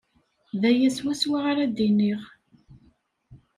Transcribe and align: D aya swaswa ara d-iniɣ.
D 0.59 0.61
aya 0.69 0.89
swaswa 0.97 1.37
ara 1.49 1.65
d-iniɣ. 1.75 2.21